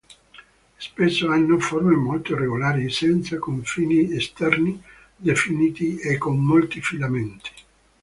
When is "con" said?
6.17-6.39